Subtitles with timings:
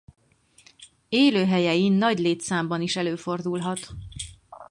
[1.09, 3.87] Élőhelyein nagy létszámban is előfordulhat.